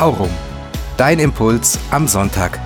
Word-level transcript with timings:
Aurum. 0.00 0.30
Dein 0.96 1.18
Impuls 1.18 1.78
am 1.90 2.08
Sonntag. 2.08 2.58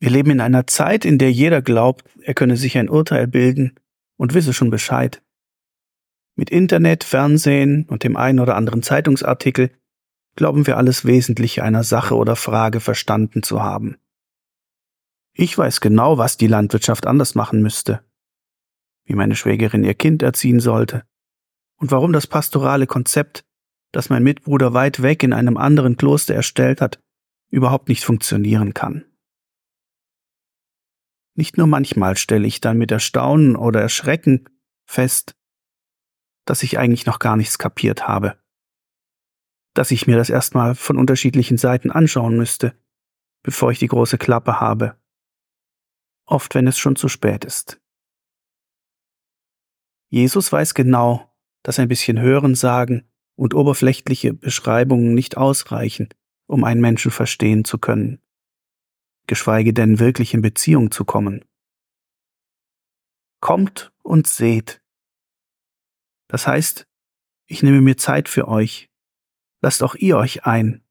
Wir 0.00 0.08
leben 0.08 0.30
in 0.30 0.40
einer 0.40 0.66
Zeit, 0.66 1.04
in 1.04 1.18
der 1.18 1.30
jeder 1.30 1.60
glaubt, 1.60 2.08
er 2.22 2.32
könne 2.32 2.56
sich 2.56 2.78
ein 2.78 2.88
Urteil 2.88 3.26
bilden 3.26 3.74
und 4.16 4.32
wisse 4.32 4.54
schon 4.54 4.70
Bescheid. 4.70 5.22
Mit 6.34 6.48
Internet, 6.48 7.04
Fernsehen 7.04 7.84
und 7.90 8.04
dem 8.04 8.16
einen 8.16 8.40
oder 8.40 8.56
anderen 8.56 8.82
Zeitungsartikel 8.82 9.70
glauben 10.34 10.66
wir 10.66 10.78
alles 10.78 11.04
Wesentliche 11.04 11.62
einer 11.62 11.84
Sache 11.84 12.16
oder 12.16 12.36
Frage 12.36 12.80
verstanden 12.80 13.42
zu 13.42 13.62
haben. 13.62 13.98
Ich 15.34 15.58
weiß 15.58 15.82
genau, 15.82 16.16
was 16.16 16.38
die 16.38 16.46
Landwirtschaft 16.46 17.06
anders 17.06 17.34
machen 17.34 17.60
müsste, 17.60 18.00
wie 19.04 19.14
meine 19.14 19.36
Schwägerin 19.36 19.84
ihr 19.84 19.92
Kind 19.92 20.22
erziehen 20.22 20.58
sollte 20.58 21.02
und 21.76 21.90
warum 21.90 22.14
das 22.14 22.26
pastorale 22.26 22.86
Konzept 22.86 23.44
das 23.98 24.10
mein 24.10 24.22
Mitbruder 24.22 24.74
weit 24.74 25.02
weg 25.02 25.24
in 25.24 25.32
einem 25.32 25.56
anderen 25.56 25.96
Kloster 25.96 26.32
erstellt 26.32 26.80
hat, 26.80 27.02
überhaupt 27.50 27.88
nicht 27.88 28.04
funktionieren 28.04 28.72
kann. 28.72 29.04
Nicht 31.34 31.58
nur 31.58 31.66
manchmal 31.66 32.16
stelle 32.16 32.46
ich 32.46 32.60
dann 32.60 32.78
mit 32.78 32.92
Erstaunen 32.92 33.56
oder 33.56 33.80
Erschrecken 33.80 34.48
fest, 34.86 35.34
dass 36.44 36.62
ich 36.62 36.78
eigentlich 36.78 37.06
noch 37.06 37.18
gar 37.18 37.36
nichts 37.36 37.58
kapiert 37.58 38.06
habe, 38.06 38.40
dass 39.74 39.90
ich 39.90 40.06
mir 40.06 40.16
das 40.16 40.30
erstmal 40.30 40.76
von 40.76 40.96
unterschiedlichen 40.96 41.56
Seiten 41.58 41.90
anschauen 41.90 42.36
müsste, 42.36 42.80
bevor 43.42 43.72
ich 43.72 43.80
die 43.80 43.88
große 43.88 44.16
Klappe 44.16 44.60
habe, 44.60 44.96
oft 46.24 46.54
wenn 46.54 46.68
es 46.68 46.78
schon 46.78 46.94
zu 46.94 47.08
spät 47.08 47.44
ist. 47.44 47.80
Jesus 50.08 50.52
weiß 50.52 50.74
genau, 50.74 51.34
dass 51.64 51.80
ein 51.80 51.88
bisschen 51.88 52.20
Hören 52.20 52.54
sagen 52.54 53.08
und 53.38 53.54
oberflächliche 53.54 54.34
Beschreibungen 54.34 55.14
nicht 55.14 55.36
ausreichen, 55.36 56.08
um 56.48 56.64
einen 56.64 56.80
Menschen 56.80 57.12
verstehen 57.12 57.64
zu 57.64 57.78
können, 57.78 58.20
geschweige 59.28 59.72
denn 59.72 60.00
wirklich 60.00 60.34
in 60.34 60.42
Beziehung 60.42 60.90
zu 60.90 61.04
kommen. 61.04 61.44
Kommt 63.40 63.92
und 64.02 64.26
seht. 64.26 64.82
Das 66.26 66.48
heißt, 66.48 66.88
ich 67.46 67.62
nehme 67.62 67.80
mir 67.80 67.96
Zeit 67.96 68.28
für 68.28 68.48
euch. 68.48 68.90
Lasst 69.60 69.84
auch 69.84 69.94
ihr 69.94 70.16
euch 70.16 70.44
ein. 70.44 70.82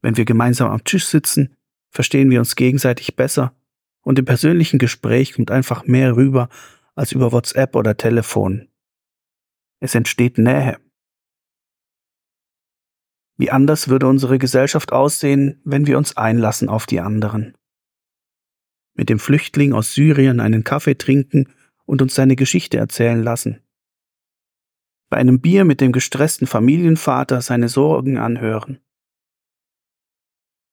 Wenn 0.00 0.16
wir 0.16 0.24
gemeinsam 0.24 0.70
am 0.70 0.82
Tisch 0.82 1.06
sitzen, 1.06 1.58
verstehen 1.90 2.30
wir 2.30 2.38
uns 2.38 2.56
gegenseitig 2.56 3.16
besser 3.16 3.54
und 4.00 4.18
im 4.18 4.24
persönlichen 4.24 4.78
Gespräch 4.78 5.34
kommt 5.34 5.50
einfach 5.50 5.84
mehr 5.84 6.16
rüber 6.16 6.48
als 6.94 7.12
über 7.12 7.32
WhatsApp 7.32 7.76
oder 7.76 7.98
Telefon. 7.98 8.68
Es 9.78 9.94
entsteht 9.94 10.38
Nähe. 10.38 10.80
Wie 13.38 13.52
anders 13.52 13.88
würde 13.88 14.08
unsere 14.08 14.38
Gesellschaft 14.38 14.92
aussehen, 14.92 15.60
wenn 15.64 15.86
wir 15.86 15.96
uns 15.96 16.16
einlassen 16.16 16.68
auf 16.68 16.86
die 16.86 17.00
anderen. 17.00 17.56
Mit 18.94 19.08
dem 19.08 19.20
Flüchtling 19.20 19.72
aus 19.72 19.94
Syrien 19.94 20.40
einen 20.40 20.64
Kaffee 20.64 20.96
trinken 20.96 21.48
und 21.86 22.02
uns 22.02 22.16
seine 22.16 22.34
Geschichte 22.34 22.78
erzählen 22.78 23.22
lassen. 23.22 23.62
Bei 25.08 25.18
einem 25.18 25.40
Bier 25.40 25.64
mit 25.64 25.80
dem 25.80 25.92
gestressten 25.92 26.48
Familienvater 26.48 27.40
seine 27.40 27.68
Sorgen 27.68 28.18
anhören. 28.18 28.80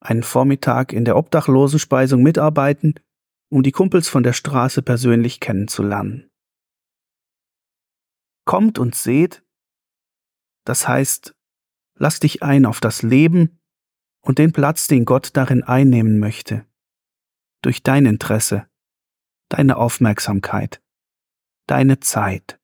Einen 0.00 0.22
Vormittag 0.22 0.92
in 0.92 1.04
der 1.04 1.16
Obdachlosenspeisung 1.16 2.22
mitarbeiten, 2.22 2.94
um 3.50 3.64
die 3.64 3.72
Kumpels 3.72 4.08
von 4.08 4.22
der 4.22 4.32
Straße 4.32 4.82
persönlich 4.82 5.40
kennenzulernen. 5.40 6.30
Kommt 8.44 8.78
und 8.78 8.94
seht, 8.94 9.44
das 10.64 10.86
heißt, 10.86 11.34
Lass 12.02 12.18
dich 12.18 12.42
ein 12.42 12.66
auf 12.66 12.80
das 12.80 13.02
Leben 13.02 13.60
und 14.22 14.40
den 14.40 14.50
Platz, 14.50 14.88
den 14.88 15.04
Gott 15.04 15.36
darin 15.36 15.62
einnehmen 15.62 16.18
möchte. 16.18 16.66
Durch 17.62 17.84
dein 17.84 18.06
Interesse, 18.06 18.66
deine 19.48 19.76
Aufmerksamkeit, 19.76 20.82
deine 21.68 22.00
Zeit. 22.00 22.58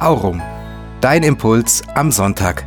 Aurum 0.00 0.40
Dein 1.00 1.22
Impuls 1.22 1.82
am 1.94 2.10
Sonntag. 2.10 2.66